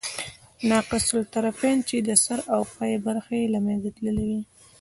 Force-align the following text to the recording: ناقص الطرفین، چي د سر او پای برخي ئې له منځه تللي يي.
ناقص 0.69 1.05
الطرفین، 1.19 1.77
چي 1.87 1.97
د 2.07 2.09
سر 2.23 2.39
او 2.53 2.61
پای 2.75 2.93
برخي 3.05 3.37
ئې 3.41 3.47
له 3.53 3.59
منځه 3.65 3.89
تللي 3.97 4.25
يي. 4.31 4.41